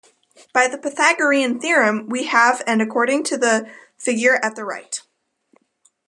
By 0.51 0.67
the 0.67 0.79
Pythagorean 0.79 1.59
theorem 1.59 2.09
we 2.09 2.23
have 2.23 2.63
and 2.65 2.81
according 2.81 3.23
to 3.25 3.37
the 3.37 3.69
figure 3.99 4.39
at 4.41 4.55
the 4.55 4.65
right. 4.65 4.99